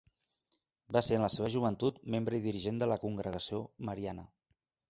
[0.97, 4.27] Va ser en la seva joventut membre i dirigent de la Congregació Mariana.